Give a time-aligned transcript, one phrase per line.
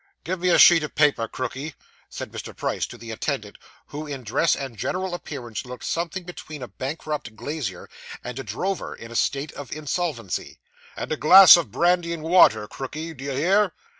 [0.23, 1.75] 'Give me a sheet of paper, Crookey,'
[2.09, 2.55] said Mr.
[2.55, 3.59] Price to the attendant,
[3.89, 7.87] who in dress and general appearance looked something between a bankrupt glazier,
[8.23, 10.57] and a drover in a state of insolvency;
[10.97, 13.73] 'and a glass of brandy and water, Crookey, d'ye hear?